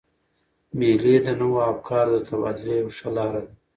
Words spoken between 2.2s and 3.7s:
تبادلې یوه ښه لاره ده.